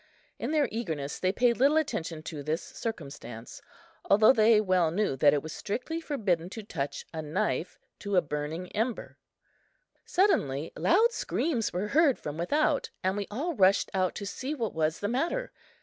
[0.39, 3.61] In their eagerness they paid little attention to this circumstance,
[4.09, 8.21] although they well knew that it was strictly forbidden to touch a knife to a
[8.23, 9.19] burning ember.
[10.03, 14.73] Suddenly loud screams were heard from without and we all rushed out to see what
[14.73, 15.51] was the matter.